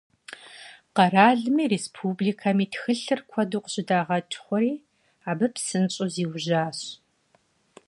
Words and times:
Къэралми 0.95 1.63
республикэми 1.73 2.65
тхылъхэр 2.71 3.19
куэду 3.29 3.59
къыщыдагъэкӏ 3.63 4.35
хъури, 4.43 4.73
абы 5.29 5.47
псынщӏэу 5.53 6.09
зиужьащ. 6.13 6.79